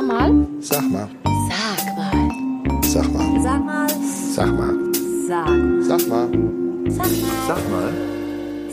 [0.00, 0.46] Sag mal.
[0.60, 1.10] Sag mal.
[1.50, 2.82] Sag mal.
[2.82, 3.28] Sag mal.
[3.38, 3.88] Sag mal.
[4.34, 4.74] Sag mal.
[5.28, 5.46] Sag.
[5.84, 6.30] Sag mal.
[6.88, 7.36] Sag mal.
[7.46, 7.92] Sag mal.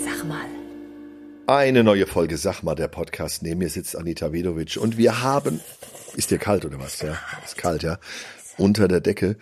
[0.06, 0.46] Sag mal.
[1.48, 3.44] Eine neue Folge Sag mal, der Podcast.
[3.44, 5.60] Neben mir sitzt Anita Vedovic und wir haben.
[6.16, 7.02] Ist dir kalt oder was?
[7.02, 8.00] Ja, ist kalt, ja.
[8.58, 9.36] Unter der Decke.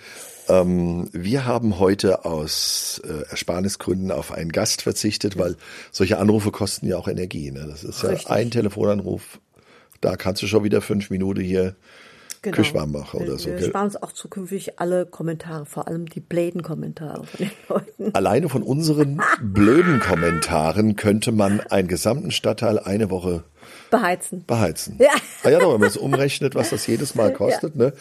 [0.48, 5.56] Ähm, wir haben heute aus äh, Ersparnisgründen auf einen Gast verzichtet, weil
[5.92, 7.52] solche Anrufe kosten ja auch Energie.
[7.52, 7.68] Ne?
[7.70, 8.32] Das ist ja Richtig.
[8.32, 9.40] ein Telefonanruf.
[10.06, 11.76] Da kannst du schon wieder fünf Minuten hier
[12.46, 12.58] Genau.
[12.58, 13.50] Küche machen oder wir, so.
[13.50, 13.70] Wir gell?
[13.70, 18.14] sparen uns auch zukünftig alle Kommentare, vor allem die bläden Kommentare von den Leuten.
[18.14, 23.44] Alleine von unseren blöden Kommentaren könnte man einen gesamten Stadtteil eine Woche
[23.90, 24.46] Beheizen.
[24.46, 24.98] beheizen.
[25.00, 25.10] Ja.
[25.42, 27.94] Ah ja, doch, wenn man es umrechnet, was das jedes Mal kostet, ne?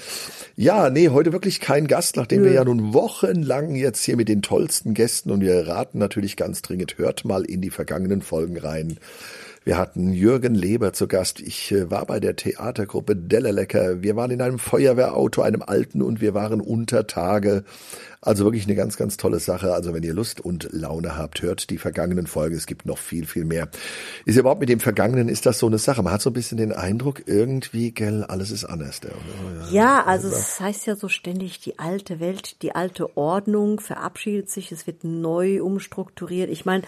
[0.56, 4.42] Ja, nee, heute wirklich kein Gast, nachdem wir ja nun wochenlang jetzt hier mit den
[4.42, 8.98] tollsten Gästen und wir raten natürlich ganz dringend, hört mal in die vergangenen Folgen rein.
[9.64, 11.40] Wir hatten Jürgen Leber zu Gast.
[11.40, 14.02] Ich äh, war bei der Theatergruppe Dellelecker.
[14.02, 17.64] Wir waren in einem Feuerwehrauto, einem alten und wir waren unter Tage.
[18.20, 19.72] Also wirklich eine ganz, ganz tolle Sache.
[19.72, 22.56] Also wenn ihr Lust und Laune habt, hört die vergangenen Folgen.
[22.56, 23.70] Es gibt noch viel, viel mehr.
[24.26, 26.02] Ist ja überhaupt mit dem Vergangenen, ist das so eine Sache?
[26.02, 29.00] Man hat so ein bisschen den Eindruck, irgendwie, gell, alles ist anders.
[29.02, 29.72] Ja, oder?
[29.72, 34.72] Ja, also es heißt ja so ständig, die alte Welt, die alte Ordnung verabschiedet sich,
[34.72, 36.50] es wird neu umstrukturiert.
[36.50, 36.82] Ich meine,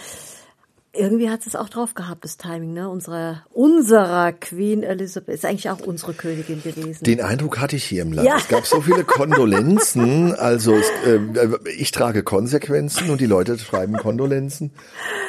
[0.99, 2.89] irgendwie hat es auch drauf gehabt, das Timing, ne?
[2.89, 7.05] Unserer, unserer Queen Elizabeth ist eigentlich auch unsere Königin gewesen.
[7.05, 8.27] Den Eindruck hatte ich hier im Land.
[8.27, 8.37] Ja.
[8.37, 10.35] Es gab so viele Kondolenzen.
[10.35, 11.21] Also es, äh,
[11.77, 14.73] ich trage Konsequenzen und die Leute schreiben Kondolenzen.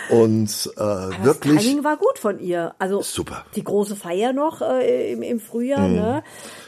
[0.09, 2.73] Und äh, Aber Das wirklich Timing war gut von ihr.
[2.79, 3.45] Also Super.
[3.55, 6.23] die große Feier noch äh, im, im Frühjahr, ne?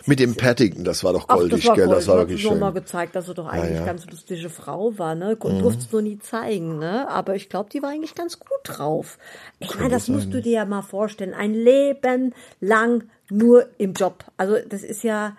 [0.06, 1.86] mit dem Paddington, das war doch Ach, goldig, das war gell?
[1.86, 2.06] goldig.
[2.06, 2.60] Das war wirklich schön.
[2.60, 3.82] mal gezeigt, dass sie doch eigentlich ja.
[3.82, 3.86] Mhm.
[3.86, 5.36] ganz lustige Frau war, ne?
[5.36, 7.08] Durfte es nur nie zeigen, ne?
[7.10, 9.18] Aber ich glaube, die war eigentlich ganz gut drauf.
[9.60, 11.34] Ich meine, das musst du dir ja mal vorstellen.
[11.34, 14.26] Ein Leben lang nur im Job.
[14.38, 15.38] Also das ist ja.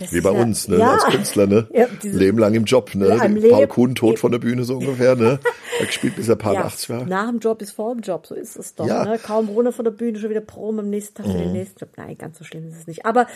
[0.00, 0.78] Das Wie bei ja, uns, ne?
[0.78, 0.92] Ja.
[0.92, 1.66] Als Künstler, ne?
[1.72, 3.08] Ja, Leben lang im Job, ne?
[3.08, 5.40] Ja, Paul Kuhn tot von der Bühne so ungefähr, ne?
[5.80, 7.04] Er gespielt bis er paar Ja, 80 war.
[7.06, 8.84] nach dem Job ist vor dem Job, so ist es doch.
[8.86, 9.04] Ja.
[9.04, 9.16] Ne?
[9.18, 11.38] Kaum runter von der Bühne, schon wieder Proben am nächsten Tag für Mhm.
[11.38, 11.90] den nächsten Job.
[11.96, 13.06] Nein, ganz so schlimm ist es nicht.
[13.06, 13.28] Aber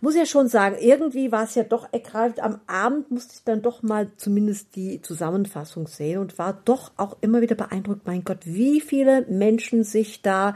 [0.00, 2.40] muss ja schon sagen, irgendwie war es ja doch ergreifend.
[2.42, 7.18] Am Abend musste ich dann doch mal zumindest die Zusammenfassung sehen und war doch auch
[7.20, 8.06] immer wieder beeindruckt.
[8.06, 10.54] Mein Gott, wie viele Menschen sich da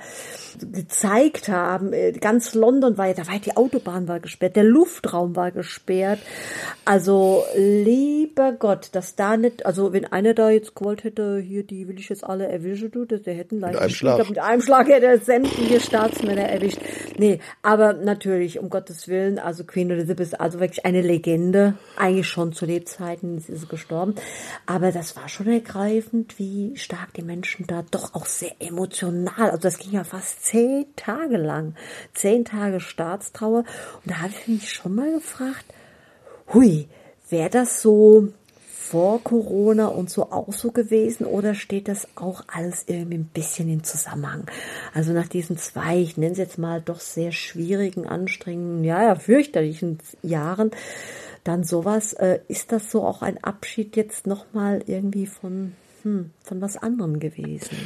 [0.72, 1.92] gezeigt haben.
[1.92, 5.50] Äh, Ganz London war ja, da war ja die Autobahn war gesperrt, der Luftraum war
[5.54, 6.18] gesperrt.
[6.84, 11.88] Also, lieber Gott, dass da nicht, also wenn einer da jetzt gewollt hätte, hier, die
[11.88, 14.16] will ich jetzt alle erwischen, du, das- der hätten leicht einem Ich Schlag.
[14.16, 16.78] glaub, mit einem Schlag hätte er sämtliche Staatsmänner erwischt.
[17.16, 22.28] Nee, aber natürlich, um Gottes Willen, also Queen Elizabeth ist also wirklich eine Legende, eigentlich
[22.28, 24.14] schon zu Lebzeiten, jetzt ist sie gestorben.
[24.66, 29.58] Aber das war schon ergreifend, wie stark die Menschen da doch auch sehr emotional, also
[29.62, 31.74] das ging ja fast zehn Tage lang,
[32.12, 33.60] zehn Tage Staatstrauer.
[33.60, 35.43] Und da habe ich mich schon mal gefragt,
[36.52, 36.88] hui,
[37.28, 38.28] wäre das so
[38.94, 43.68] vor Corona und so auch so gewesen oder steht das auch alles irgendwie ein bisschen
[43.68, 44.44] in Zusammenhang?
[44.92, 49.14] Also nach diesen zwei, ich nenne es jetzt mal doch sehr schwierigen, anstrengenden, ja, ja,
[49.16, 50.70] fürchterlichen Jahren,
[51.44, 55.72] dann sowas, äh, ist das so auch ein Abschied jetzt nochmal irgendwie von,
[56.04, 57.76] hm, von was anderem gewesen?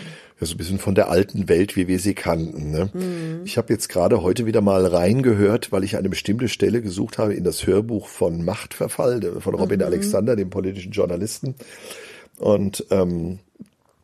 [0.41, 2.73] Ja, so ein bisschen von der alten Welt, wie wir sie kannten.
[2.73, 2.91] Ne?
[2.93, 3.43] Mhm.
[3.45, 7.35] Ich habe jetzt gerade heute wieder mal reingehört, weil ich eine bestimmte Stelle gesucht habe
[7.35, 9.87] in das Hörbuch von Machtverfall von Robin Mhm.
[9.87, 11.55] Alexander, dem politischen Journalisten.
[12.39, 13.39] Und ähm,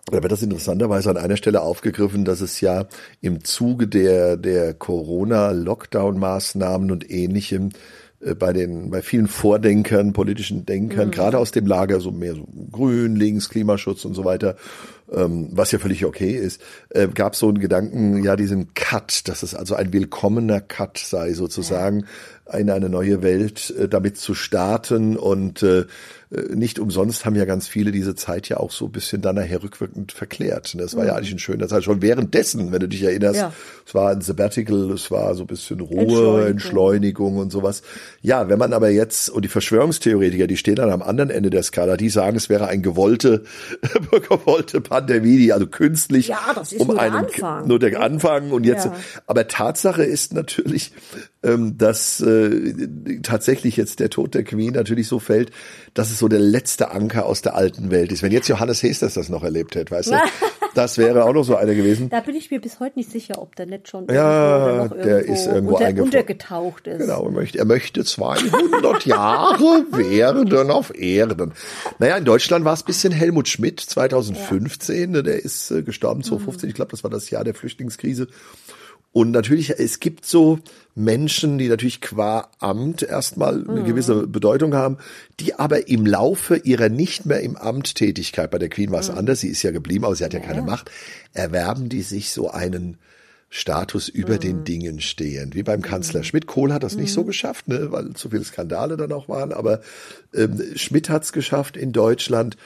[0.07, 2.87] da wird das interessanterweise an einer Stelle aufgegriffen, dass es ja
[3.21, 7.73] im Zuge der, der Corona-Lockdown-Maßnahmen und ähnlichem äh,
[8.39, 13.17] bei den, bei vielen Vordenkern, politischen Denkern, gerade aus dem Lager so mehr so grün,
[13.17, 14.57] links, Klimaschutz und so weiter,
[15.13, 16.61] ähm, was ja völlig okay ist,
[16.91, 21.33] äh, gab so einen Gedanken, ja, diesen Cut, dass es also ein willkommener Cut sei,
[21.35, 22.07] sozusagen,
[22.53, 25.87] in eine neue Welt äh, damit zu starten und äh,
[26.31, 29.37] äh, nicht umsonst haben ja ganz viele diese Zeit ja auch so ein bisschen dann
[29.37, 30.75] nachher rückwirkend verklärt.
[30.79, 31.85] Das war ja eigentlich ein schöner Zeit.
[31.85, 33.53] Schon währenddessen, wenn du dich erinnerst, Ja.
[33.87, 36.47] es war ein Sabbatical, es war so ein bisschen Ruhe, Entschleunigung.
[36.49, 37.83] Entschleunigung und sowas.
[38.21, 41.63] Ja, wenn man aber jetzt, und die Verschwörungstheoretiker, die stehen dann am anderen Ende der
[41.63, 43.45] Skala, die sagen, es wäre eine gewollte,
[44.29, 47.69] gewollte Pandemie, die also künstlich Ja, das ist nur der einen, Anfang.
[47.69, 48.95] nur der Anfang und jetzt, Ja.
[49.27, 50.93] aber Tatsache ist natürlich,
[51.43, 52.89] ähm, dass äh,
[53.23, 55.51] tatsächlich jetzt der Tod der Queen natürlich so fällt,
[55.95, 58.23] dass es so der letzte Anker aus der alten Welt ist.
[58.23, 60.17] Wenn jetzt Johannes Hesters das noch erlebt hätte, weißt du,
[60.75, 62.11] das wäre auch noch so einer gewesen.
[62.11, 65.19] Da bin ich mir bis heute nicht sicher, ob der nicht schon Ja, irgendwo, der
[65.21, 66.99] ist irgendwo unter, untergetaucht ist.
[66.99, 71.53] Genau, er möchte, er möchte 200 Jahre werden auf Erden.
[71.99, 76.23] Naja, in Deutschland war es ein bisschen Helmut Schmidt 2015, ne, der ist äh, gestorben
[76.23, 78.29] 2015, ich glaube, das war das Jahr der Flüchtlingskrise.
[79.15, 80.59] Und natürlich, es gibt so
[80.97, 84.99] Menschen, die natürlich qua Amt erstmal eine gewisse Bedeutung haben,
[85.39, 89.11] die aber im Laufe ihrer nicht mehr im Amt Tätigkeit, bei der Queen war es
[89.11, 90.91] anders, sie ist ja geblieben, aber sie hat ja keine Macht,
[91.33, 92.99] erwerben die sich so einen
[93.51, 96.49] Status über den Dingen stehend, wie beim Kanzler Schmidt.
[96.49, 99.81] Kohl hat das nicht so geschafft, ne, weil zu viele Skandale dann auch waren, aber
[100.35, 102.57] ähm, Schmidt hat's geschafft in Deutschland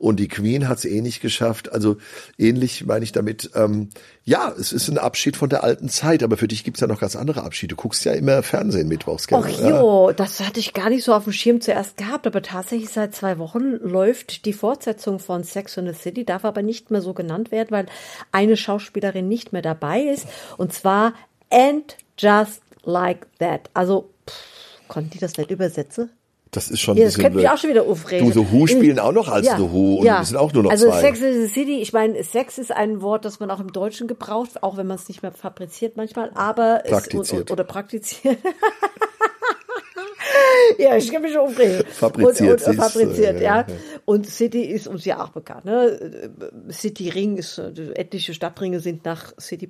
[0.00, 1.70] und die Queen hat's eh nicht geschafft.
[1.72, 1.98] Also
[2.38, 3.90] ähnlich meine ich damit, ähm,
[4.24, 7.00] ja, es ist ein Abschied von der alten Zeit, aber für dich gibt's ja noch
[7.00, 7.74] ganz andere Abschiede.
[7.74, 9.26] Du guckst ja immer Fernsehen mittwochs?
[9.30, 9.68] Ach ja.
[9.68, 13.14] jo, das hatte ich gar nicht so auf dem Schirm zuerst gehabt, aber tatsächlich seit
[13.14, 17.12] zwei Wochen läuft die Fortsetzung von Sex and the City, darf aber nicht mehr so
[17.12, 17.86] genannt werden, weil
[18.32, 20.26] eine Schauspielerin nicht mehr dabei ist
[20.56, 21.12] und zwar
[21.50, 23.68] And Just Like That.
[23.74, 26.10] Also, pff, konnten die das nicht übersetzen?
[26.50, 28.30] Das ist schon Ja, das könnte mich auch schon wieder aufregen.
[28.30, 30.18] Du, The Who spielen auch noch als Ja, The Who und ja.
[30.18, 31.00] wir sind auch nur noch also zwei.
[31.00, 34.08] Sex in the City, ich meine, Sex ist ein Wort, das man auch im Deutschen
[34.08, 37.50] gebraucht, auch wenn man es nicht mehr fabriziert manchmal, aber Praktiziert.
[37.52, 38.38] oder praktiziert.
[40.78, 41.84] ja, ich kann mich schon aufregen.
[41.86, 43.66] Fabriziert, und, und, du, fabriziert, ja, ja.
[44.04, 45.66] Und City ist uns ja auch bekannt.
[45.66, 46.32] Ne?
[46.70, 49.68] City Ring ist, äh, etliche Stadtringe sind nach City.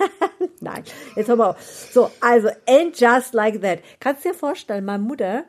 [0.60, 0.82] Nein,
[1.14, 1.88] jetzt haben wir auf.
[1.92, 3.80] So, also, and just like that.
[4.00, 5.44] Kannst du dir vorstellen, meine Mutter,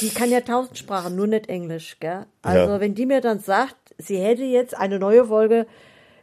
[0.00, 2.26] die kann ja tausend Sprachen, nur nicht Englisch, gell?
[2.42, 2.80] Also, Ja.
[2.80, 5.66] wenn die mir dann sagt, sie hätte jetzt eine neue Folge,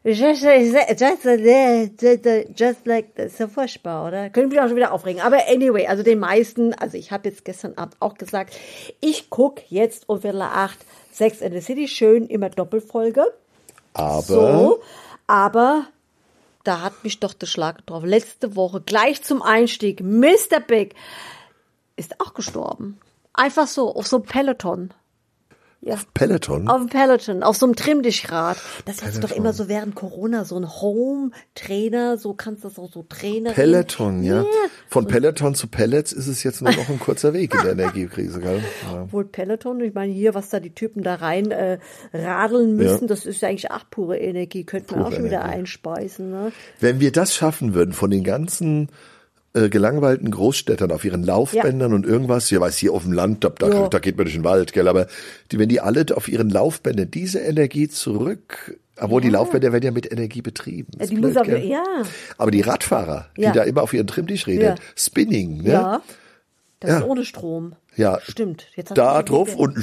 [0.04, 2.26] just, just, just,
[2.60, 4.30] just like, das ist ja furchtbar, oder?
[4.30, 5.22] Könnte mich auch schon wieder aufregen.
[5.22, 8.56] Aber anyway, also den meisten, also ich habe jetzt gestern Abend auch gesagt,
[9.02, 10.80] ich guck jetzt um Viertel acht
[11.12, 13.26] Sex and the City, schön immer Doppelfolge.
[13.94, 14.82] aber So,
[15.26, 15.88] aber
[16.64, 18.08] da hat mich doch der Schlag getroffen.
[18.10, 20.60] Letzte Woche, gleich zum Einstieg, Mr.
[20.66, 20.96] Big
[21.96, 23.00] ist auch gestorben.
[23.38, 24.94] Einfach so, auf so einem Peloton.
[25.80, 26.68] Ja, Peloton.
[26.68, 28.58] auf dem Peloton, auf so einem Trimmdichrad.
[28.86, 32.92] Das ist doch immer so während Corona, so ein Home-Trainer, so kannst du das auch
[32.92, 33.52] so Trainer.
[33.52, 34.42] Peloton, ja.
[34.42, 34.46] Ja.
[34.90, 38.40] Von Peloton zu Pellets ist es jetzt nur noch ein kurzer Weg in der Energiekrise,
[38.40, 38.64] gell?
[38.92, 39.04] Ja.
[39.04, 41.78] Obwohl Peloton, ich meine hier, was da die Typen da rein äh,
[42.12, 43.08] radeln müssen, Ja.
[43.08, 46.32] das ist ja eigentlich auch pure Energie, könnte man Pure auch schon wieder einspeisen.
[46.32, 46.52] Ne?
[46.80, 48.90] Wenn wir das schaffen würden, von den ganzen
[49.66, 53.50] äh, gelangweilten Großstädtern auf ihren Laufbändern und irgendwas, ja weiß hier auf dem Land, da,
[53.50, 53.88] da, Ja.
[53.90, 55.08] da geht man durch den Wald, gell, aber
[55.52, 59.92] die, wenn die alle auf ihren Laufbändern diese Energie zurück, obwohl die Laufbänder werden ja
[59.92, 60.92] mit Energie betrieben.
[60.98, 61.84] Ja, Ist die blöd, muss auch, ja,
[62.38, 63.52] Aber die Radfahrer, Ja.
[63.52, 64.76] die da immer auf ihren Trimmtisch reden, Ja.
[64.96, 65.70] Spinning, ne?
[65.72, 66.02] ja,
[66.80, 66.98] das Ja.
[67.00, 67.74] ist ohne Strom.
[67.96, 68.20] Ja.
[68.22, 68.68] Stimmt.
[68.76, 69.76] Jetzt Da drauf und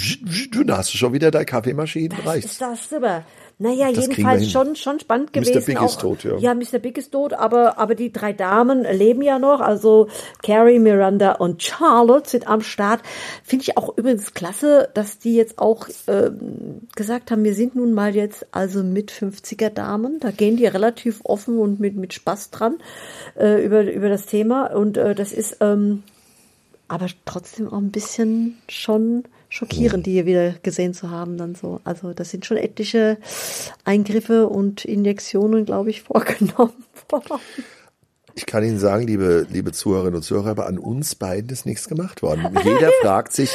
[0.55, 2.53] dann hast du schon wieder deine Kaffeemaschine, Das reicht's.
[2.53, 3.25] ist das super.
[3.59, 5.43] Naja, Das jedenfalls schon, schon spannend Mr.
[5.43, 5.65] gewesen.
[5.67, 6.37] Big auch, ist tot, ja.
[6.39, 6.79] Ja, Mr.
[6.81, 9.61] Big ist tot, aber, aber die drei Damen leben ja noch.
[9.61, 10.09] Also
[10.43, 13.01] Carrie, Miranda und Charlotte sind am Start.
[13.45, 17.93] Finde ich auch übrigens klasse, dass die jetzt auch ähm, gesagt haben, wir sind nun
[17.95, 20.19] mal jetzt also mit 50er Damen.
[20.19, 22.79] Da gehen die relativ offen und mit, mit Spaß dran
[23.39, 24.67] äh, über, über das Thema.
[24.75, 26.03] Und äh, das ist ähm,
[26.89, 31.81] aber trotzdem auch ein bisschen schon schockierend, die hier wieder gesehen zu haben dann so.
[31.85, 33.19] Also das sind schon etliche
[33.85, 37.41] Eingriffe und Injektionen, glaube ich, vorgenommen worden.
[38.37, 41.89] Ich kann Ihnen sagen, liebe, liebe Zuhörerinnen und Zuhörer, aber an uns beiden ist nichts
[41.89, 42.49] gemacht worden.
[42.65, 43.55] Jeder fragt sich,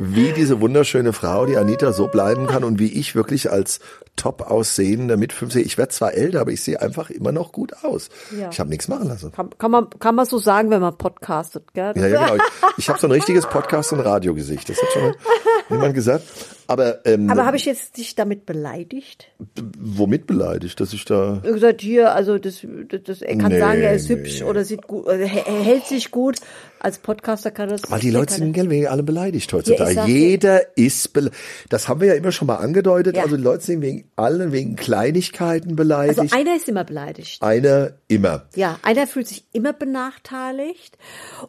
[0.00, 3.80] wie diese wunderschöne Frau, die Anita, so bleiben kann und wie ich wirklich als
[4.16, 7.72] top aussehender mit 50, ich werde zwar älter, aber ich sehe einfach immer noch gut
[7.82, 8.08] aus.
[8.38, 8.50] Ja.
[8.50, 9.32] Ich habe nichts machen lassen.
[9.32, 11.92] Kann, kann, man, kann man so sagen, wenn man podcastet, gell?
[11.96, 12.44] Ja, ja, genau.
[12.76, 14.68] Ich, ich habe so ein richtiges Podcast- und Radiogesicht.
[14.68, 15.14] Das hat schon mal
[15.70, 16.24] jemand gesagt.
[16.66, 19.26] Aber, ähm, Aber habe ich jetzt dich damit beleidigt?
[19.78, 21.40] womit beleidigt, dass ich da...
[21.44, 24.16] Ich gesagt, hier, also das, das, das er kann Nee, sagen, er ist nee.
[24.16, 26.36] hübsch oder sieht gut, er hält sich gut.
[26.78, 27.82] Als Podcaster kann das.
[27.90, 29.94] Weil die Leute sind gell, wegen allem beleidigt Ja, heutzutage.
[29.96, 31.30] dir- Jeder ist bele
[31.68, 33.16] Das haben wir ja immer schon mal angedeutet.
[33.16, 33.24] Ja.
[33.24, 36.18] Also die Leute sind wegen allen, wegen Kleinigkeiten beleidigt.
[36.20, 37.42] Also einer ist immer beleidigt.
[37.42, 38.46] Einer immer.
[38.54, 40.96] Ja, einer fühlt sich immer benachteiligt.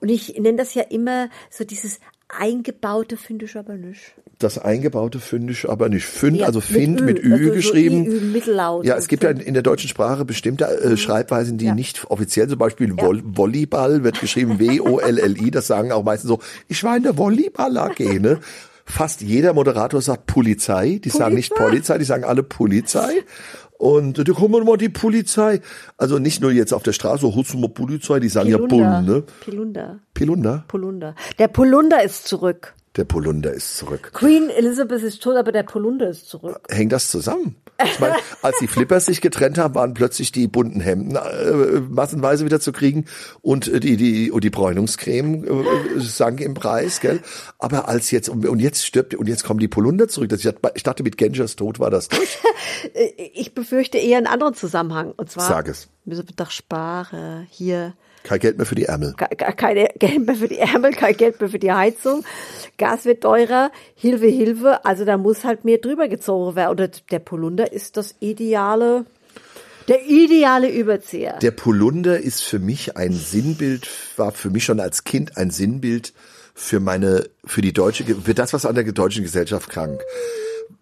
[0.02, 2.00] Und ich nenne das ja immer so dieses
[2.38, 4.14] eingebaute finde ich aber nicht.
[4.40, 6.06] Das eingebaute finde ich aber nicht.
[6.06, 8.06] Find, Ja, also mit find Ü, mit Ü, also so geschrieben.
[8.06, 9.56] I, Ü, Mittellaut ja, es gibt ja in, Find.
[9.56, 11.76] der deutschen Sprache bestimmte äh, Schreibweisen, die Ja.
[11.76, 15.52] nicht offiziell, zum Beispiel Vol Volleyball wird geschrieben W-O-L-L-I.
[15.52, 18.40] Das sagen auch meistens so, ich war in der Volleyball AG, ne?
[18.84, 21.00] Fast jeder Moderator sagt Polizei.
[21.04, 21.70] Die sagen nicht Polizei.
[21.70, 23.14] Polizei, die sagen alle Polizei.
[23.82, 25.60] Und äh, da kommen wir mal die Polizei.
[25.98, 27.26] Also nicht nur jetzt auf der Straße,
[27.58, 29.02] mal Polizei, die sagen ja Polunder.
[29.02, 29.24] Bull, ne?
[29.44, 30.00] Polunder.
[30.14, 30.66] Pilunder?
[30.68, 31.16] Polunder.
[31.40, 32.76] Der Polunder ist zurück.
[32.96, 34.12] Der Polunder ist zurück.
[34.14, 36.60] Queen Elizabeth ist tot, aber der Polunder ist zurück.
[36.70, 37.56] Hängt das zusammen?
[37.86, 42.46] Ich meine, als die Flippers sich getrennt haben, waren plötzlich die bunten Hemden äh, massenweise
[42.46, 43.06] wieder zu kriegen
[43.42, 47.22] und die die und die Bräunungscreme äh, sank im Preis, gell?
[47.60, 50.32] Aber als jetzt und, und jetzt stirbt und jetzt kommen die Polunder zurück.
[50.76, 52.38] Ich dachte, mit Gengers Tod war das durch.
[53.34, 55.14] Ich befürchte eher einen anderen Zusammenhang.
[55.16, 55.88] Und zwar Sag es.
[56.06, 57.48] müssen wir doch sparen.
[57.50, 59.14] Hier Kein Geld mehr für die Ärmel.
[59.14, 62.24] ke- ke- keine Geld mehr für die Ärmel, kein Geld mehr für die Heizung.
[62.78, 64.86] Gas wird teurer, Hilfe, Hilfe.
[64.86, 66.72] Also da muss halt mehr drüber gezogen werden.
[66.72, 69.06] Oder der Polunder ist das ideale,
[69.88, 71.40] der ideale Überzieher.
[71.42, 73.88] Der Polunder ist für mich ein Sinnbild,
[74.18, 76.14] war für mich schon als Kind ein Sinnbild
[76.54, 80.00] für meine, für die deutsche, für das, was an der deutschen Gesellschaft krank.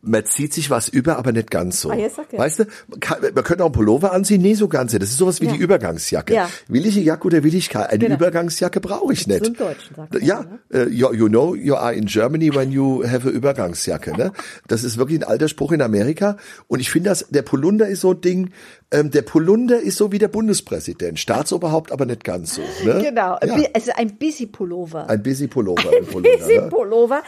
[0.01, 1.91] Man zieht sich was über, aber nicht ganz so.
[1.91, 2.39] Ah, sag ja.
[2.39, 4.93] Weißt du, man, kann, man könnte auch einen Pullover anziehen, nee, so ganz.
[4.93, 5.01] nicht.
[5.03, 5.51] Das ist sowas wie Ja.
[5.53, 6.33] die Übergangsjacke.
[6.33, 6.49] Ja.
[6.69, 7.89] Will ich eine Jacke oder will ich keine?
[7.89, 8.15] Eine Genau.
[8.15, 9.45] Übergangsjacke brauche ich nicht.
[9.45, 10.59] So Deutschen sagt man, Ja, ne?
[10.71, 14.15] äh, you, you know, you are in Germany when you have a Übergangsjacke.
[14.15, 14.31] Ne?
[14.67, 16.37] Das ist wirklich ein alter Spruch in Amerika.
[16.67, 18.51] Und ich finde, dass der Polunder ist so ein Ding.
[18.91, 22.61] Ähm, der Polunder ist so wie der Bundespräsident, Staatsoberhaupt, aber nicht ganz so.
[22.83, 23.01] Ne?
[23.03, 23.55] Genau, Ja.
[23.73, 25.07] also ein Busy Pullover.
[25.07, 25.91] Ein busy Pullover.
[25.95, 26.69] Ein Polunder, Busy ne?
[26.69, 27.21] Pullover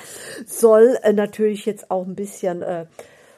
[0.48, 2.86] soll äh, natürlich jetzt auch ein bisschen äh,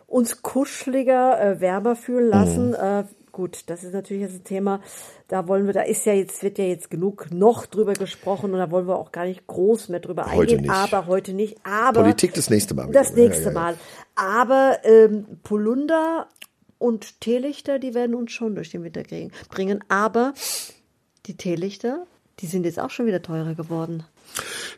[0.07, 2.69] uns kuscheliger, äh, wärmer fühlen lassen.
[2.69, 2.75] Mhm.
[2.75, 3.03] Äh,
[3.33, 4.79] gut, das ist natürlich jetzt ein Thema.
[5.27, 8.59] Da wollen wir, da ist ja jetzt, wird ja jetzt genug noch drüber gesprochen und
[8.59, 10.61] da wollen wir auch gar nicht groß mehr drüber Heute eingehen.
[10.61, 10.71] nicht.
[10.71, 11.57] Aber heute nicht.
[11.65, 12.89] Aber Politik das nächste Mal.
[12.91, 13.23] Das wieder.
[13.23, 13.59] Ja, nächste ja, ja.
[13.59, 13.75] Mal.
[14.15, 16.27] Aber ähm, Polunder
[16.83, 19.83] und Teelichter, die werden uns schon durch den Winter kriegen, bringen.
[19.87, 20.33] Aber
[21.25, 22.05] die Teelichter,
[22.39, 24.03] die sind jetzt auch schon wieder teurer geworden.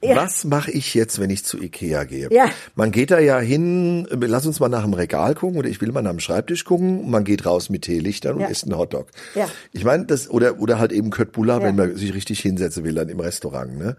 [0.03, 0.17] Ja.
[0.17, 2.27] Was mache ich jetzt, wenn ich zu Ikea gehe?
[2.31, 2.49] Ja.
[2.75, 5.91] Man geht da ja hin, lass uns mal nach dem Regal gucken oder ich will
[5.91, 7.09] mal nach dem Schreibtisch gucken.
[7.09, 8.47] Man geht raus mit Teelichtern und Ja.
[8.47, 9.07] isst einen Hotdog.
[9.33, 9.49] Ja.
[9.71, 11.67] Ich meine, das oder oder halt eben Köttbullar, Ja.
[11.67, 13.77] wenn man sich richtig hinsetzen will dann im Restaurant.
[13.77, 13.95] Ne?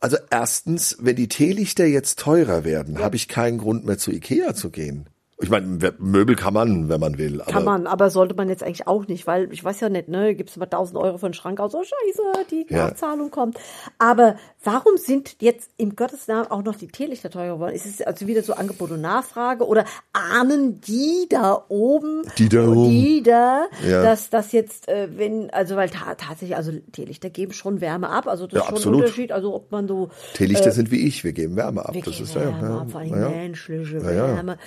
[0.00, 4.54] Also erstens, wenn die Teelichter jetzt teurer werden, habe ich keinen Grund mehr zu Ikea
[4.54, 5.08] zu gehen.
[5.40, 7.40] Ich meine, Möbel kann man, wenn man will.
[7.46, 10.34] Kann man, aber sollte man jetzt eigentlich auch nicht, weil ich weiß ja nicht, ne,
[10.34, 12.88] gibst du mal 1000 Euro für den Schrank aus, oh scheiße, die Ja.
[12.88, 13.56] Nachzahlung kommt.
[13.98, 17.72] Aber warum sind jetzt im Gottes Namen auch noch die Teelichter teurer geworden?
[17.72, 22.66] Ist es also wieder so Angebot und Nachfrage oder ahnen die da oben, Die da
[22.66, 22.90] oben.
[22.90, 24.02] die da, Ja.
[24.02, 28.26] dass das jetzt, äh, wenn, also weil ta tatsächlich, also Teelichter geben schon Wärme ab,
[28.26, 28.98] also das Ja, ist schon absolut.
[28.98, 31.94] ein Unterschied, also ob man so Teelichter sind wie ich, wir geben Wärme ab.
[31.94, 33.28] wir das geben ist ja, Wärme ja, ab, vor allem ja, ja.
[33.28, 34.26] menschliche Ja, ja.
[34.36, 34.58] Wärme.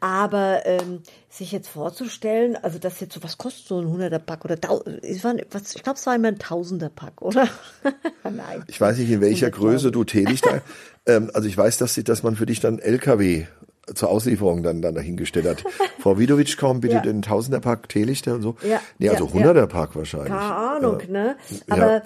[0.00, 4.44] Aber ähm, sich jetzt vorzustellen, also das jetzt so, was kostet so ein 100er Pack
[4.44, 4.56] oder
[5.02, 7.48] es war, was, ich glaube, es war immer ein Tausender Pack, oder?
[8.24, 8.64] Nein.
[8.68, 9.50] Ich weiß nicht, in welcher 100.000.
[9.50, 10.62] Größe du Teelichter.
[11.06, 13.46] ähm, also ich weiß, dass, sie- dass man für dich dann LKW
[13.94, 15.64] zur Auslieferung dann, dann dahingestellt hat.
[16.00, 17.00] Frau Widovic, komm bitte Ja.
[17.02, 18.56] den Tausenderpack Teelichter und so.
[18.66, 20.28] Ja, Nee, also ja, Hunderterpack wahrscheinlich.
[20.30, 21.06] Keine Ahnung, Ja.
[21.08, 21.36] ne?
[21.68, 21.74] Ja.
[21.74, 22.02] Aber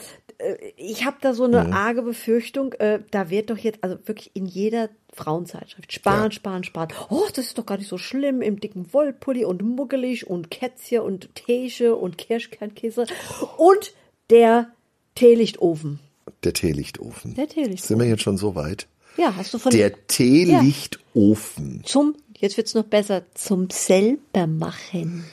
[0.77, 1.73] ich habe da so eine Mhm.
[1.73, 6.31] arge Befürchtung, äh, da wird doch jetzt, also wirklich in jeder Frauenzeitschrift sparen, Ja.
[6.31, 6.89] sparen, sparen.
[7.11, 11.01] Oh, das ist doch gar nicht so schlimm im dicken Wollpulli und muggelig und Kätzchen
[11.01, 13.07] und Teesche und Kirschkernkäse
[13.57, 13.93] und
[14.31, 14.71] der
[15.17, 15.99] Teelichtofen.
[16.45, 17.35] Der Teelichtofen.
[17.35, 17.89] Der Teelichtofen.
[17.89, 18.87] Sind wir jetzt schon so weit?
[19.17, 21.83] Ja, hast du von Der Teelichtofen.
[21.85, 25.25] zum, jetzt wird's noch besser, zum selbermachen.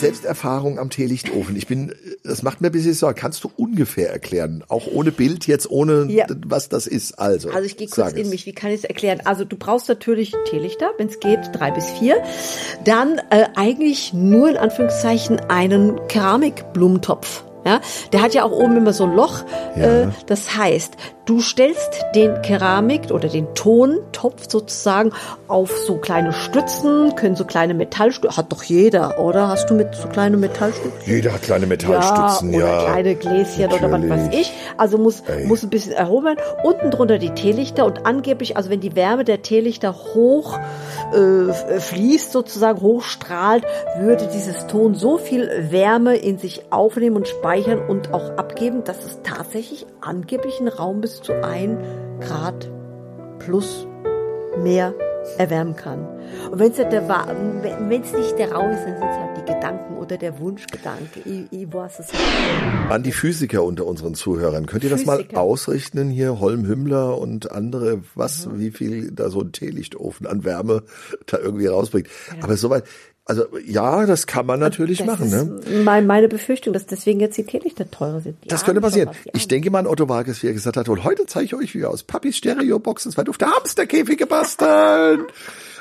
[0.00, 1.56] Selbsterfahrung am Teelichtofen.
[1.56, 3.18] Ich bin, das macht mir ein bisschen Sorge.
[3.20, 4.64] Kannst du ungefähr erklären?
[4.68, 6.26] Auch ohne Bild jetzt, ohne Ja.
[6.46, 7.18] was das ist.
[7.18, 8.28] Also, Also ich gehe kurz in es.
[8.30, 8.46] mich.
[8.46, 9.20] Wie kann ich es erklären?
[9.24, 12.16] Also du brauchst natürlich Teelichter, wenn es geht, drei bis vier.
[12.84, 17.44] Dann äh, eigentlich nur in Anführungszeichen einen Keramikblumentopf.
[17.66, 17.80] Ja,
[18.12, 19.42] der hat ja auch oben immer so ein Loch.
[19.74, 25.12] Äh, das heißt, du stellst den Keramik oder den Tontopf sozusagen
[25.48, 29.48] auf so kleine Stützen, können so kleine Metallstützen, hat doch jeder, oder?
[29.48, 30.92] Hast du mit so kleine Metallstützen?
[31.06, 32.58] Jeder hat kleine Metallstützen, ja.
[32.60, 32.64] ja.
[32.82, 34.40] Oder kleine Gläschen oder was weiß Natürlich.
[34.40, 34.52] ich.
[34.76, 35.46] Also muss, Ey.
[35.46, 36.38] muss ein bisschen erhoben werden.
[36.62, 40.58] Unten drunter die Teelichter und angeblich, also wenn die Wärme der Teelichter hoch
[41.14, 43.64] äh, f- fließt, sozusagen hochstrahlt,
[43.98, 49.04] würde dieses Ton so viel Wärme in sich aufnehmen und speichern und auch abgeben, dass
[49.04, 51.78] es tatsächlich angeblich einen Raum bis zu ein
[52.20, 52.70] Grad
[53.38, 53.86] plus
[54.62, 54.94] mehr
[55.38, 56.06] erwärmen kann.
[56.50, 60.16] Und wenn es nicht nicht der Raum ist, dann sind es halt die Gedanken oder
[60.18, 61.20] der Wunschgedanke.
[61.24, 62.22] Ich, ich weiß es nicht.
[62.90, 64.66] An die Physiker unter unseren Zuhörern.
[64.66, 65.40] Könnt ihr das mal Physiker.
[65.40, 66.40] ausrechnen hier?
[66.40, 68.58] Holm Hümmler und andere, was, Mhm.
[68.60, 70.82] wie viel da so ein Teelichtofen an Wärme
[71.26, 72.08] da irgendwie rausbringt.
[72.42, 72.84] Aber soweit,
[73.26, 75.30] Also ja, das kann man natürlich Das machen.
[75.30, 76.02] Ne?
[76.02, 78.36] meine Befürchtung, dass deswegen jetzt die Teelichter teurer sind.
[78.44, 79.10] Die Das könnte passieren.
[79.32, 81.74] Ich denke mal an Otto Vargas, wie er gesagt hat, und heute zeige ich euch,
[81.74, 85.24] wie aus Papis Stereoboxen zwei dufte Hamsterkäfige basteln.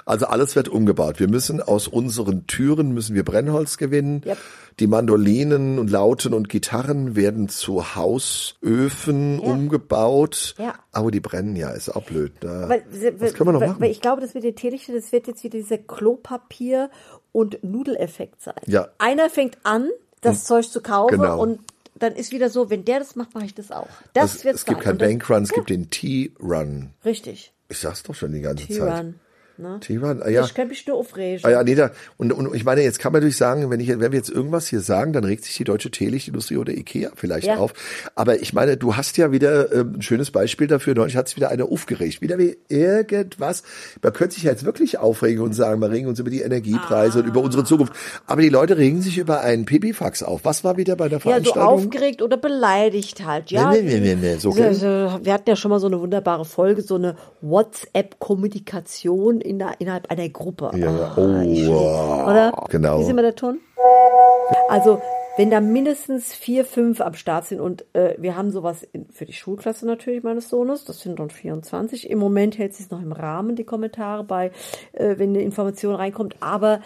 [0.05, 1.19] Also alles wird umgebaut.
[1.19, 4.21] Wir müssen aus unseren Türen müssen wir Brennholz gewinnen.
[4.25, 4.38] Yep.
[4.79, 10.55] Die Mandolinen und Lauten und Gitarren werden zu Hausöfen umgebaut.
[10.57, 10.73] Ja.
[10.91, 12.33] Aber die brennen ja, ist auch blöd.
[12.39, 12.83] Da, Weil,
[13.19, 13.81] was können wir noch weil, machen?
[13.81, 16.89] Weil ich glaube, das mit den Teelichtern, das wird jetzt wieder dieser Klopapier-
[17.33, 18.55] und Nudeleffekt sein.
[18.65, 18.87] Ja.
[18.99, 19.89] Einer fängt an,
[20.21, 21.41] das Zeug zu kaufen Genau.
[21.41, 21.59] und
[21.95, 23.87] dann ist wieder so, wenn der das macht, mache ich das auch.
[24.13, 26.91] Das es, wird es gibt keinen Bankrun, es gibt den T-Run.
[27.03, 27.51] Richtig.
[27.69, 28.77] Ich sag's doch schon die ganze Zeit.
[28.77, 29.19] T-Run.
[29.55, 29.77] Ne?
[29.81, 30.43] T-Run, ah, ja.
[30.45, 31.41] Ich kann mich nur aufregen.
[31.43, 33.88] Ah ja, nee, da, und, und ich meine, jetzt kann man natürlich sagen, wenn, ich,
[33.88, 37.48] wenn wir jetzt irgendwas hier sagen, dann regt sich die deutsche Teelichtindustrie oder Ikea vielleicht
[37.48, 37.57] Ja.
[37.57, 37.74] auf.
[38.15, 40.95] Aber ich meine, du hast ja wieder ähm, ein schönes Beispiel dafür.
[40.95, 42.22] Neulich hat sich wieder einer aufgeregt.
[42.22, 43.62] Wieder wie irgendwas.
[44.01, 47.19] Man könnte sich ja jetzt wirklich aufregen und sagen, wir regen uns über die Energiepreise
[47.19, 47.93] und über unsere Zukunft.
[48.25, 50.45] Aber die Leute regen sich über einen Pipifax auf.
[50.45, 51.63] Was war wieder bei der ja, so Veranstaltung?
[51.63, 53.51] aufgeregt oder beleidigt halt.
[53.51, 56.00] Ja, Nee, nee, nee, nee, so So, so, wir hatten ja schon mal so eine
[56.00, 60.71] wunderbare Folge, so eine WhatsApp-Kommunikation in der, innerhalb einer Gruppe.
[60.75, 60.89] Ja.
[60.89, 62.27] Ah, Oh, wow.
[62.29, 62.51] Oder?
[62.69, 63.00] Genau.
[63.00, 63.59] Wie ist immer der Ton?
[64.69, 65.01] Also,
[65.35, 69.25] wenn da mindestens vier, fünf am Start sind und äh, wir haben sowas in, für
[69.25, 72.09] die Schulklasse natürlich meines Sohnes, das sind dann 24.
[72.09, 74.51] Im Moment hält sich noch im Rahmen, die Kommentare bei,
[74.93, 76.35] äh, wenn eine Information reinkommt.
[76.39, 76.81] Aber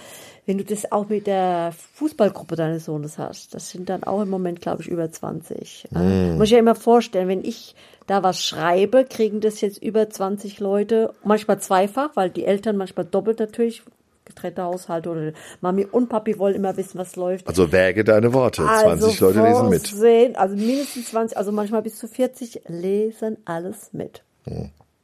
[0.46, 4.30] wenn du das auch mit der Fußballgruppe deines Sohnes hast, das sind dann auch im
[4.30, 5.90] Moment, glaube ich, über 20.
[5.94, 7.76] Äh, muss ich ja immer vorstellen, wenn ich
[8.08, 13.06] da was schreibe, kriegen das jetzt über 20 Leute, manchmal zweifach, weil die Eltern manchmal
[13.06, 13.84] doppelt natürlich,
[14.28, 15.32] getrennte Haushalte oder
[15.62, 17.48] Mami und Papi wollen immer wissen, was läuft.
[17.48, 18.64] Also wäge deine Worte.
[18.64, 20.38] 20 Leute lesen mit.
[20.38, 24.24] Also mindestens 20, also manchmal bis zu 40 lesen alles mit.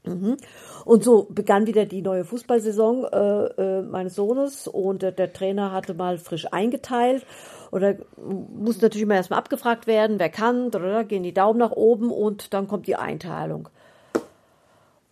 [0.05, 0.37] Mhm.
[0.85, 5.71] Und so begann wieder die neue Fußballsaison äh, äh, meines Sohnes und äh, der Trainer
[5.71, 7.25] hatte mal frisch eingeteilt
[7.71, 12.11] oder muss natürlich immer erstmal abgefragt werden, wer kann, oder gehen die Daumen nach oben
[12.11, 13.69] und dann kommt die Einteilung.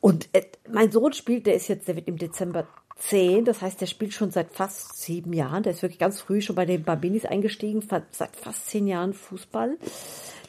[0.02, 2.68] Und äh, mein Sohn spielt, der ist jetzt, der wird im Dezember
[3.02, 5.64] 10, das heißt, der spielt schon seit fast sieben Jahren.
[5.64, 7.82] Der ist wirklich ganz früh schon bei den Bambinis eingestiegen,
[8.12, 9.78] seit fast zehn Jahren Fußball.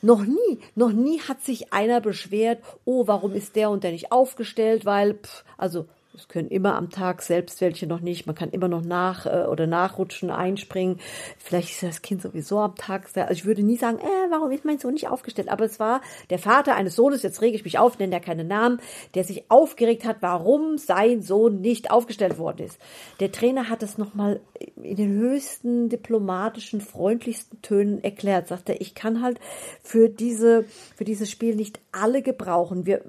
[0.02, 4.12] Noch nie, noch nie hat sich einer beschwert, oh, warum ist der und der nicht
[4.12, 8.26] aufgestellt, weil, pff, also es können immer am Tag selbst welche noch nicht.
[8.26, 10.98] Man kann immer noch nach äh, oder nachrutschen, einspringen.
[11.38, 13.08] Vielleicht ist das Kind sowieso am Tag.
[13.08, 15.48] sehr- Also ich würde nie sagen, äh, warum ist mein Sohn nicht aufgestellt?
[15.48, 18.44] Aber es war der Vater eines Sohnes, jetzt rege ich mich auf, nenne ja keine
[18.44, 18.78] Namen,
[19.14, 22.78] der sich aufgeregt hat, warum sein Sohn nicht aufgestellt worden ist.
[23.20, 24.40] Der Trainer hat es nochmal
[24.82, 28.48] in den höchsten diplomatischen, freundlichsten Tönen erklärt.
[28.48, 29.38] Sagt er, ich kann halt
[29.82, 30.64] für diese,
[30.96, 32.84] für dieses Spiel nicht alle gebrauchen.
[32.86, 33.02] Wir,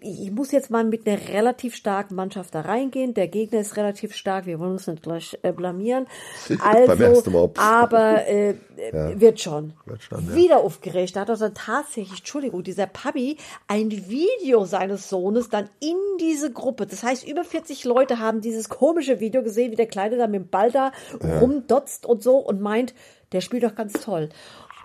[0.00, 3.14] ich muss jetzt mal mit einer relativ starken Mannschaft da reingehen.
[3.14, 4.46] Der Gegner ist relativ stark.
[4.46, 6.06] Wir wollen uns nicht gleich äh, blamieren.
[6.62, 7.22] Also,
[7.56, 9.72] aber äh, äh, wird schon.
[9.86, 10.34] Wird schon, ja.
[10.34, 11.16] Wieder aufgeregt.
[11.16, 16.52] Da hat er dann tatsächlich, Entschuldigung, dieser Papi ein Video seines Sohnes dann in diese
[16.52, 16.86] Gruppe.
[16.86, 20.42] Das heißt, über 40 Leute haben dieses komische Video gesehen, wie der Kleine da mit
[20.42, 22.94] dem Ball da rumdotzt und so und meint,
[23.32, 24.28] der spielt doch ganz toll.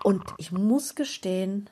[0.02, 1.68] Und ich muss gestehen,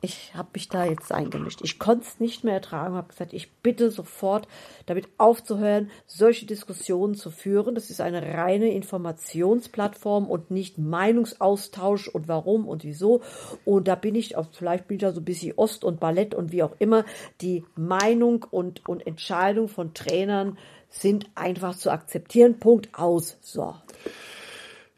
[0.00, 1.60] ich habe mich da jetzt eingemischt.
[1.62, 4.48] Ich konnte es nicht mehr ertragen, habe gesagt, ich bitte sofort
[4.86, 7.74] damit aufzuhören, solche Diskussionen zu führen.
[7.74, 13.20] Das ist eine reine Informationsplattform und nicht Meinungsaustausch und warum und wieso.
[13.66, 16.50] Und da bin ich, vielleicht bin ich da so ein bisschen Ost und Ballett und
[16.50, 17.04] wie auch immer,
[17.42, 20.56] die Meinung und, und Entscheidung von Trainern
[20.88, 22.58] sind einfach zu akzeptieren.
[22.58, 23.36] Punkt aus.
[23.42, 23.74] So.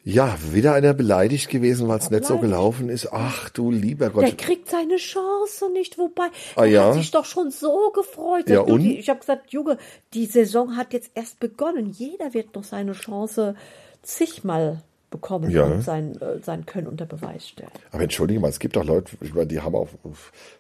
[0.08, 3.08] Ja, wieder einer beleidigt gewesen, weil es nicht so gelaufen ist.
[3.12, 4.38] Ach du lieber Der Gott.
[4.38, 6.84] kriegt seine Chance nicht, wobei Ah, er ja?
[6.86, 8.48] hat sich doch schon so gefreut.
[8.48, 8.82] Ja, und?
[8.82, 9.78] die, ich habe gesagt, Junge,
[10.14, 11.90] die Saison hat jetzt erst begonnen.
[11.90, 13.56] Jeder wird noch seine Chance
[14.02, 15.64] zigmal bekommen Ja.
[15.64, 17.70] und sein, äh, sein Können unter Beweis stellen.
[17.90, 19.88] Aber entschuldige mal, es gibt auch Leute, ich meine, die haben auch,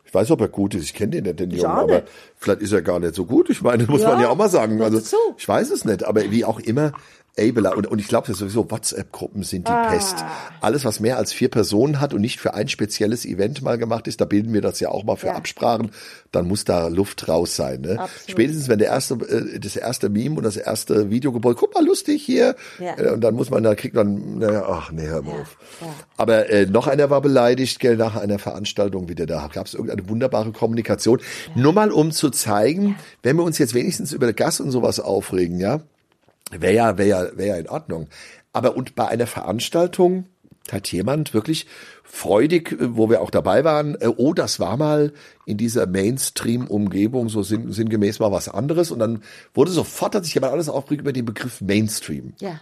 [0.04, 2.02] ich weiß, ob er gut ist, ich kenne den nicht, den Jungen, aber
[2.36, 3.48] vielleicht ist er gar nicht so gut.
[3.50, 4.82] Ich meine, muss Ja, man ja auch mal sagen.
[4.82, 5.16] Also, so.
[5.38, 6.92] ich weiß es nicht, aber wie auch immer,
[7.36, 9.90] bela- und, und ich glaube sowieso, WhatsApp-Gruppen sind die Ah.
[9.90, 10.24] Pest.
[10.60, 14.08] Alles, was mehr als vier Personen hat und nicht für ein spezielles Event mal gemacht
[14.08, 15.34] ist, da bilden wir das ja auch mal für Ja.
[15.36, 15.90] Absprachen,
[16.32, 17.82] dann muss da Luft raus sein.
[17.82, 17.98] Ne?
[18.00, 18.30] Absolut.
[18.30, 21.84] Spätestens, wenn der erste, äh, das erste Meme und das erste Video gebaut, guck mal,
[21.84, 22.98] lustig hier, Ja.
[22.98, 25.56] äh, und dann muss man, da kriegt man, naja, ach nee, hör mal auf.
[25.82, 25.86] ja.
[26.16, 29.26] Aber äh, noch einer war beleidigt, gell, nach einer Veranstaltung wieder.
[29.26, 31.20] Da gab es irgendeine wunderbare Kommunikation.
[31.54, 35.60] Nur mal um zu zeigen, wenn wir uns jetzt wenigstens über Gas und sowas aufregen,
[35.60, 35.80] ja,
[36.50, 38.08] wäre ja, wäre ja, wäre ja in Ordnung.
[38.52, 40.26] Aber und bei einer Veranstaltung,
[40.72, 41.66] hat jemand wirklich
[42.04, 45.12] freudig, äh, wo wir auch dabei waren, äh, oh, das war mal
[45.44, 48.90] in dieser Mainstream-Umgebung so sinn, sinngemäß mal was anderes.
[48.90, 49.22] Und dann
[49.54, 52.34] wurde sofort, hat sich jemand alles aufgeregt über den Begriff Mainstream.
[52.40, 52.60] Ja.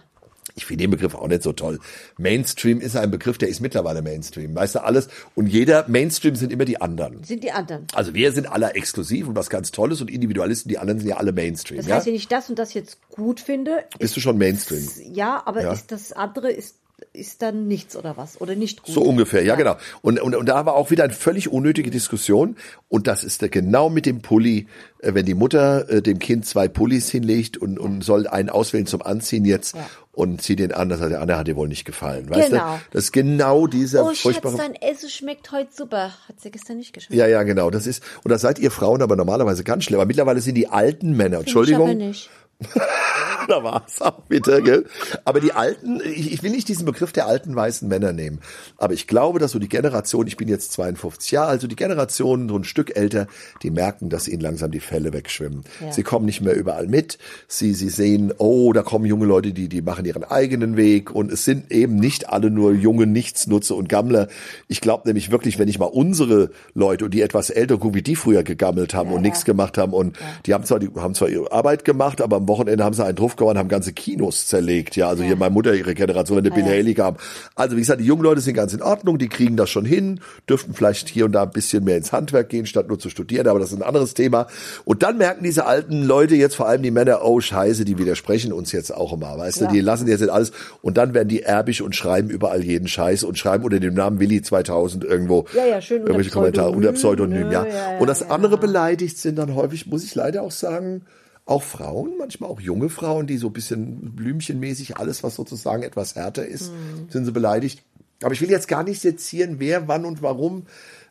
[0.53, 1.79] Ich finde den Begriff auch nicht so toll.
[2.17, 4.55] Mainstream ist ein Begriff, der ist mittlerweile Mainstream.
[4.55, 5.09] Weißt du, alles.
[5.33, 7.23] Und jeder, Mainstream sind immer die anderen.
[7.23, 7.87] Sind die anderen.
[7.93, 11.17] Also wir sind alle exklusiv und was ganz Tolles und Individualisten, die anderen sind ja
[11.17, 11.77] alle Mainstream.
[11.77, 11.95] Das ja?
[11.95, 14.87] heißt, wenn ich das und das jetzt gut finde, Bist du schon Mainstream?
[15.13, 15.73] ja, aber Ja.
[15.73, 16.75] ist das andere ist
[17.13, 18.93] ist dann nichts oder was oder nicht gut.
[18.93, 19.75] So ungefähr, ja, genau.
[20.01, 22.55] Und, und, und da war auch wieder eine völlig unnötige Diskussion.
[22.89, 24.67] Und das ist der genau mit dem Pulli,
[24.99, 28.85] äh, wenn die Mutter äh, dem Kind zwei Pullis hinlegt und, und soll einen auswählen
[28.85, 29.85] zum Anziehen jetzt Ja.
[30.13, 32.29] und zieht den an, das hat der andere hat dir wohl nicht gefallen.
[32.29, 32.75] Weißt Genau.
[32.75, 32.81] du?
[32.91, 34.55] Das ist genau dieser Oh, furchtbare.
[34.57, 36.11] dein Essen schmeckt heute super.
[36.27, 37.17] Hat sie gestern nicht geschmeckt.
[37.19, 37.69] Ja, ja, genau.
[37.71, 39.99] Das ist, und das seid ihr Frauen aber normalerweise ganz schlimm.
[39.99, 42.29] Aber mittlerweile sind die alten Männer, Find Entschuldigung, nicht.
[43.47, 44.85] da war's auch bitte, gell?
[45.25, 48.39] Aber die alten, ich, ich will nicht diesen Begriff der alten weißen Männer nehmen,
[48.77, 52.47] aber ich glaube, dass so die Generation, ich bin jetzt 52 Jahre, also die Generation
[52.47, 53.27] so ein Stück älter,
[53.61, 55.63] die merken, dass ihnen langsam die Fälle wegschwimmen.
[55.81, 55.91] Ja.
[55.91, 57.17] Sie kommen nicht mehr überall mit.
[57.47, 61.31] Sie, sie sehen, oh, da kommen junge Leute, die, die machen ihren eigenen Weg und
[61.31, 64.27] es sind eben nicht alle nur junge Nichtsnutze und Gammler.
[64.67, 68.01] Ich glaube nämlich wirklich, wenn ich mal unsere Leute und die etwas älter gucke, wie
[68.01, 71.29] die früher gegammelt haben und nichts gemacht haben und die haben zwar, die haben zwar
[71.29, 74.95] ihre Arbeit gemacht, aber am Wochenende haben sie einen drauf gehauen, haben ganze Kinos zerlegt.
[74.95, 77.15] Ja, also hier meine Mutter, ihre Generation, wenn der Bill Haley kam.
[77.55, 80.19] Also wie gesagt, die jungen Leute sind ganz in Ordnung, die kriegen das schon hin,
[80.47, 83.47] dürften vielleicht hier und da ein bisschen mehr ins Handwerk gehen, statt nur zu studieren,
[83.47, 84.47] aber das ist ein anderes Thema.
[84.83, 88.53] Und dann merken diese alten Leute, jetzt vor allem die Männer, oh scheiße, die widersprechen
[88.53, 89.71] uns jetzt auch immer, weißt du, Ja.
[89.71, 93.23] die lassen jetzt nicht alles und dann werden die erbisch und schreiben überall jeden Scheiß
[93.23, 96.91] und schreiben unter dem Namen Willi 2000 irgendwo Ja, ja, schön unter irgendwelche Kommentare unter
[96.93, 97.65] Pseudonym, ja.
[97.65, 98.27] Ja, ja, Und das ja.
[98.27, 101.01] andere beleidigt sind dann häufig, muss ich leider auch sagen,
[101.45, 106.15] auch Frauen, manchmal auch junge Frauen, die so ein bisschen blümchenmäßig alles, was sozusagen etwas
[106.15, 107.09] härter ist, Mhm.
[107.09, 107.83] sind sie beleidigt.
[108.23, 110.65] Aber ich will jetzt gar nicht sezieren, wer, wann und warum.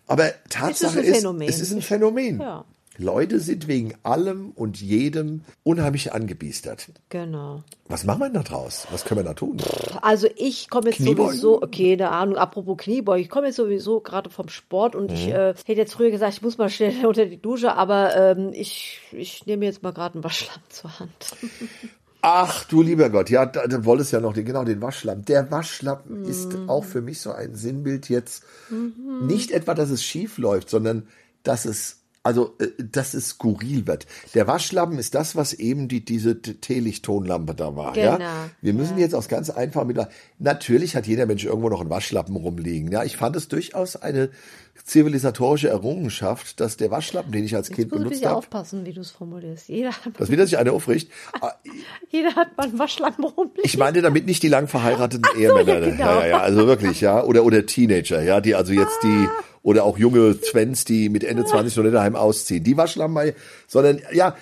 [0.07, 1.49] Aber Tatsache ein ist, Phänomen.
[1.49, 2.41] es ist ein Phänomen.
[2.41, 2.65] Ja.
[2.97, 6.87] Leute sind wegen allem und jedem unheimlich angebiestert.
[7.09, 7.63] Genau.
[7.89, 8.87] Was machen wir da draus?
[8.91, 9.57] Was können wir da tun?
[10.01, 11.31] Also ich komme jetzt Kniebeugen?
[11.33, 15.17] sowieso, okay, keine Ahnung, apropos Kniebeugen, ich komme jetzt sowieso gerade vom Sport und Mhm.
[15.17, 18.51] ich äh, hätte jetzt früher gesagt, ich muss mal schnell unter die Dusche, aber ähm,
[18.53, 21.13] ich, ich nehme jetzt mal gerade einen Waschlamm zur Hand.
[22.27, 25.27] Ach du lieber Gott, ja, da, da wolltest ja noch den, genau den Waschlappen.
[25.27, 26.25] Der Waschlappen Mhm.
[26.29, 28.45] ist auch für mich so ein Sinnbild jetzt
[29.21, 31.07] nicht etwa, dass es schief läuft, sondern
[31.43, 34.07] dass es also äh, dass es skurril wird.
[34.35, 37.97] Der Waschlappen ist das, was eben die diese Teelichttonlampe da war.
[37.97, 38.17] Ja?
[38.17, 38.31] Genau,
[38.63, 39.99] Wir müssen jetzt aus ganz einfach mit
[40.39, 42.91] natürlich hat jeder Mensch irgendwo noch einen Waschlappen rumliegen.
[42.91, 44.31] Ja, ich fand es durchaus eine
[44.83, 48.93] zivilisatorische Errungenschaft, dass der Waschlappen, den ich als Kind Jetzt ein benutzt habe, aufpassen, wie
[48.93, 49.69] du es formulierst.
[49.69, 51.11] Jeder hat, dass wieder sich einer aufricht.
[51.41, 51.53] Ah,
[52.09, 53.63] jeder hat mal einen Waschlamm rumliegen.
[53.63, 55.79] Ich meine damit nicht die lang verheirateten so, Ehemänner.
[55.79, 56.05] ja, genau.
[56.05, 57.23] ja, ja, ja, also wirklich, ja.
[57.23, 59.29] Oder, oder Teenager, ja, die also jetzt die,
[59.65, 62.63] oder auch junge Twens, die mit Ende 20 noch nicht daheim ausziehen.
[62.63, 63.33] Die Waschlappen,
[63.67, 64.37] sondern, ja,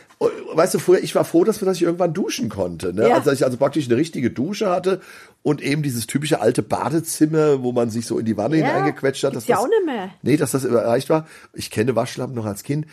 [0.52, 3.08] weißt du, früher, ich war froh, dass, dass ich irgendwann duschen konnte, ne?
[3.08, 3.14] Ja.
[3.14, 5.00] Also, dass ich also praktisch eine richtige Dusche hatte
[5.42, 9.22] und eben dieses typische alte Badezimmer, wo man sich so in die Wanne Ja, hineingequetscht
[9.22, 9.36] hat.
[9.36, 10.10] dass ja das, auch nicht mehr.
[10.22, 11.28] Nee, dass das erreicht war.
[11.52, 12.86] Ich kenne Waschlappen noch als Kind.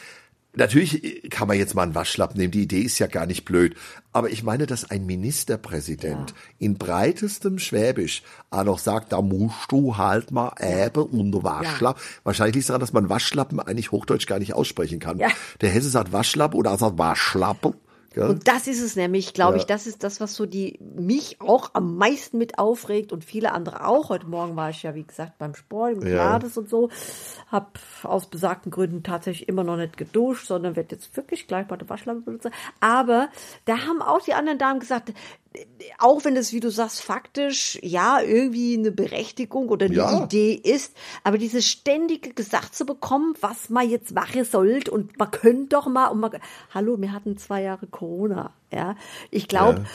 [0.55, 2.51] Natürlich kann man jetzt mal einen Waschlappen nehmen.
[2.51, 3.75] Die Idee ist ja gar nicht blöd.
[4.11, 9.97] Aber ich meine, dass ein Ministerpräsident in breitestem Schwäbisch auch noch sagt, da musst du
[9.97, 12.01] halt mal eben unter Waschlappen.
[12.23, 15.19] Wahrscheinlich liegt es daran, dass man Waschlappen eigentlich Hochdeutsch gar nicht aussprechen kann.
[15.19, 15.29] Ja.
[15.61, 17.75] Der Hesse sagt Waschlappen oder er sagt Waschlappen.
[18.11, 18.27] Gell?
[18.27, 19.57] Und das ist es nämlich, glaube Ja.
[19.57, 23.51] ich, das ist das, was so die mich auch am meisten mit aufregt und viele
[23.51, 24.09] andere auch.
[24.09, 26.07] Heute Morgen war ich ja, wie gesagt, beim Sport, im Ja.
[26.37, 26.89] Pilates und so.
[27.51, 31.77] Hab aus besagten Gründen tatsächlich immer noch nicht geduscht, sondern werde jetzt wirklich gleich mal
[31.77, 32.51] eine Waschlampe benutzen.
[32.79, 33.29] Aber
[33.65, 35.13] da haben auch die anderen Damen gesagt,
[35.97, 40.23] auch wenn es, wie du sagst, faktisch ja irgendwie eine Berechtigung oder eine Ja.
[40.23, 45.31] Idee ist, aber dieses ständige gesagt zu bekommen, was man jetzt machen sollte und man
[45.31, 46.31] könnte doch mal und man,
[46.73, 48.95] hallo, wir hatten zwei Jahre Corona, ja.
[49.31, 49.85] Ich glaube,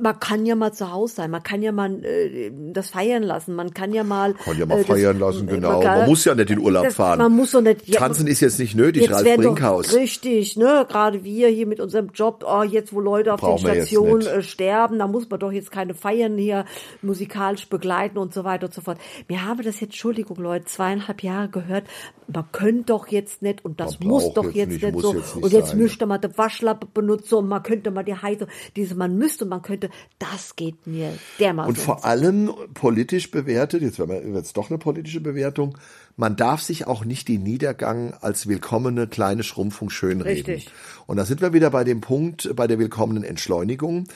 [0.00, 3.54] man kann ja mal zu Hause sein, man kann ja mal äh, das feiern lassen,
[3.54, 5.78] man kann ja mal Kann ja mal äh, das- feiern lassen, äh, genau.
[5.80, 7.18] kann- Man muss ja nicht in Urlaub das, fahren.
[7.18, 7.86] Man muss doch nicht.
[7.86, 9.94] ja, Tanzen ist jetzt nicht nötig, Jetzt Ralf werden doch Brinkhaus.
[9.94, 10.84] richtig, ne?
[10.88, 14.26] Gerade wir hier mit unserem Job, oh, jetzt wo Leute auf Brauchen wir den Stationen
[14.26, 16.64] äh, sterben, da muss man doch jetzt keine Feiern hier
[17.02, 18.98] musikalisch begleiten und so weiter und so fort.
[19.28, 21.84] Mir habe das jetzt, Entschuldigung, Leute, zweieinhalb Jahre gehört,
[22.32, 25.34] man könnte doch jetzt nicht und das Man muss doch jetzt jetzt nicht, so jetzt
[25.36, 25.78] nicht und jetzt sein.
[25.78, 29.62] müsste man die Waschlappe benutzen und man könnte mal die heiße, diese man müsste, man
[29.62, 31.68] könnte, das geht mir dermaßen.
[31.68, 35.76] Und vor allem politisch bewertet, jetzt werden wir jetzt doch eine politische Bewertung,
[36.16, 40.54] man darf sich auch nicht den Niedergang als willkommene kleine Schrumpfung schönreden.
[40.54, 40.70] Richtig.
[41.06, 44.06] Und da sind wir wieder bei dem Punkt, bei der willkommenen Entschleunigung.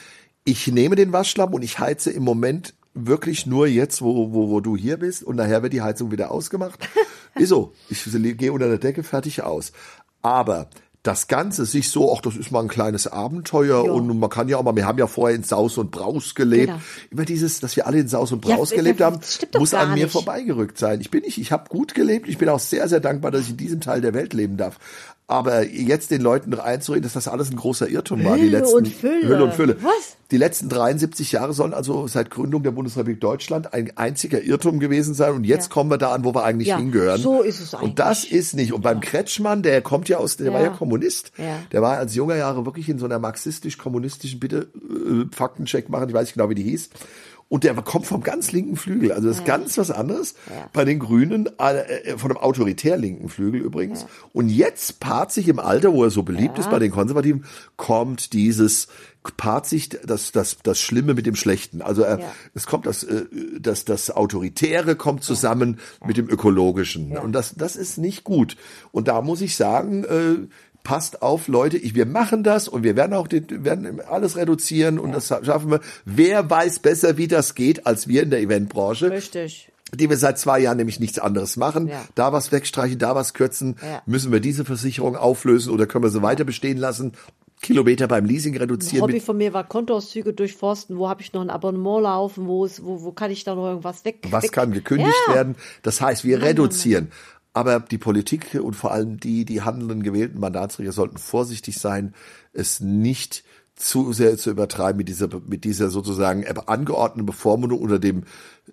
[0.43, 4.61] Ich nehme den Waschlappen und ich heize im Moment wirklich nur jetzt, wo, wo, wo
[4.61, 6.79] du hier bist und nachher wird die Heizung wieder ausgemacht.
[7.35, 7.73] ist so.
[7.89, 8.03] Ich
[8.37, 9.73] gehe unter der Decke fertig aus.
[10.21, 10.69] Aber
[11.07, 13.91] das Ganze sich so, ach, das ist mal ein kleines Abenteuer Ja.
[13.91, 16.67] und man kann ja auch mal, wir haben ja vorher in Saus und Braus gelebt.
[16.67, 16.79] Genau.
[17.11, 19.59] Immer dieses, dass wir alle in Saus und Ja, Braus das gelebt haben, stimmt doch
[19.59, 20.11] muss an mir nicht.
[20.11, 21.01] vorbeigerückt sein.
[21.01, 22.27] Ich bin nicht, ich habe gut gelebt.
[22.27, 24.77] Ich bin auch sehr, sehr dankbar, dass ich in diesem Teil der Welt leben darf.
[25.27, 28.35] Aber jetzt den Leuten noch einzureden, dass das alles ein großer Irrtum war.
[28.35, 29.27] Die Hülle letzten, und Fülle.
[29.27, 29.77] Hülle und Fülle.
[29.81, 30.17] Was?
[30.29, 35.15] Die letzten 73 Jahre sollen also seit Gründung der Bundesrepublik Deutschland ein einziger Irrtum gewesen
[35.15, 35.33] sein.
[35.33, 35.73] Und jetzt Ja.
[35.73, 37.19] kommen wir da an, wo wir eigentlich Ja, hingehören.
[37.19, 38.33] so ist es Und das eigentlich.
[38.33, 38.73] ist nicht.
[38.73, 40.73] Und beim Kretschmann, der kommt ja aus, der war ja Ja.
[40.95, 41.31] Kommunist.
[41.37, 41.59] Ja.
[41.71, 46.15] Der war als junger Jahre wirklich in so einer marxistisch-kommunistischen, bitte äh, Faktencheck machen, ich
[46.15, 46.89] weiß nicht genau, wie die hieß.
[47.47, 49.11] Und der kommt vom ganz linken Flügel.
[49.11, 50.33] Also das ist ganz was anderes.
[50.73, 51.73] Bei den Grünen, äh,
[52.13, 54.07] äh, von einem autoritär linken Flügel übrigens.
[54.33, 57.45] Und jetzt paart sich im Alter, wo er so beliebt ist bei den Konservativen,
[57.77, 58.87] kommt dieses
[59.37, 61.81] paart sich das, das, das Schlimme mit dem Schlechten.
[61.81, 62.31] Also er, Ja.
[62.55, 63.25] es kommt das, äh,
[63.59, 67.15] das, das Autoritäre kommt zusammen mit dem Ökologischen.
[67.17, 68.55] Und das, das ist nicht gut.
[68.91, 70.47] Und da muss ich sagen, äh,
[70.85, 74.97] passt auf, Leute, ich, wir machen das und wir werden auch den, werden alles reduzieren
[74.99, 75.81] und das schaffen wir.
[76.05, 79.69] Wer weiß besser, wie das geht, als wir in der Eventbranche Richtig.
[79.93, 81.89] die wir seit zwei Jahren nämlich nichts anderes machen.
[81.89, 82.05] Ja.
[82.15, 83.75] Da was wegstreichen, da was kürzen.
[83.81, 84.01] Ja.
[84.05, 87.13] Müssen wir diese Versicherung auflösen oder können wir sie weiter bestehen lassen?
[87.61, 89.01] Kilometer beim Leasing reduzieren.
[89.01, 90.97] Hobby Mit, von mir war Kontoauszüge durchforsten.
[90.97, 92.45] Wo habe ich noch ein Abonnement laufen?
[92.47, 94.19] Wo, ist, wo, wo kann ich da noch irgendwas weg?
[94.29, 94.51] was weg?
[94.51, 95.33] kann gekündigt Ja.
[95.35, 95.55] werden?
[95.81, 97.11] Das heißt, wir reduzieren.
[97.55, 102.13] Aber die Politik und vor allem die, die handelnden gewählten Mandatsträger sollten vorsichtig sein,
[102.51, 108.23] es nicht zu sehr zu übertreiben mit dieser, mit dieser sozusagen angeordneten Bevormundung unter dem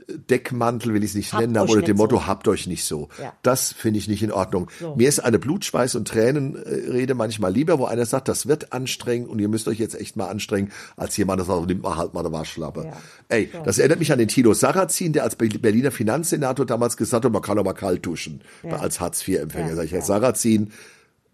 [0.08, 2.26] Deckmantel, will ich es nicht Habt nennen, aber unter dem Motto, so.
[2.26, 3.08] habt euch nicht so.
[3.20, 3.32] Ja.
[3.42, 4.70] Das finde ich nicht in Ordnung.
[4.78, 4.94] So.
[4.94, 9.40] Mir ist eine Blutschweiß- und Tränenrede manchmal lieber, wo einer sagt, das wird anstrengend und
[9.40, 12.20] ihr müsst euch jetzt echt mal anstrengen, als jemand, der sagt, nimmt mal halt mal
[12.20, 12.84] eine Waschlappe.
[12.84, 12.96] Ja.
[13.28, 17.32] Ey, das erinnert mich an den Tilo Sarrazin, der als Berliner Finanzsenator damals gesagt hat,
[17.32, 19.70] man kann aber kalt duschen, als Hartz-IV-Empfänger.
[19.70, 20.04] Ja, Sag ich, Herr ja.
[20.04, 20.70] Sarrazin,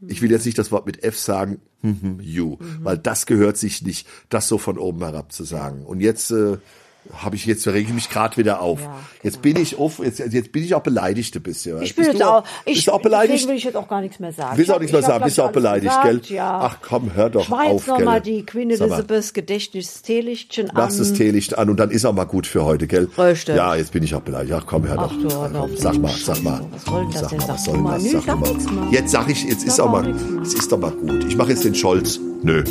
[0.07, 2.85] ich will jetzt nicht das Wort mit F sagen, hm, hm, you, Mhm.
[2.85, 5.85] weil das gehört sich nicht, das so von oben herab zu sagen.
[5.85, 6.59] Und jetzt äh,
[7.13, 8.81] habe ich jetzt rege ich mich gerade wieder auf.
[8.81, 11.83] Ja, Jetzt bin ich auf, jetzt, jetzt bin ich auch beleidigt ein bisschen.
[11.83, 13.49] Ich bin jetzt auch, ich, auch beleidigt?
[13.49, 14.57] will ich jetzt auch gar nichts mehr sagen.
[14.57, 15.25] Willst auch Ich nichts mehr sagen?
[15.25, 16.37] Bist auch beleidigt, gesagt, gell?
[16.37, 16.61] Ja.
[16.63, 18.35] Ach komm, hör doch mach auf, noch mal gell?
[18.35, 18.99] die Queen Sag mal.
[18.99, 20.77] Elizabeth Gedächtnisteelichtchen an.
[20.77, 23.09] Lass das Teelicht an und dann ist auch mal gut für heute, gell?
[23.19, 23.57] Richtig.
[23.57, 24.55] Ja, jetzt bin ich auch beleidigt.
[24.57, 25.13] Ach komm, hör doch.
[25.13, 25.71] Ach du, hör komm, auf.
[25.77, 26.61] sag mal, sag mal.
[26.71, 27.39] Was soll denn das sag denn?
[27.39, 27.99] mal, Sag was soll mal.
[28.55, 28.65] das?
[28.65, 28.93] Sag.
[28.93, 31.25] Jetzt sag ich, jetzt ist auch mal, es ist doch mal gut.
[31.25, 32.21] Ich mache jetzt den Scholz.
[32.43, 32.63] Nö.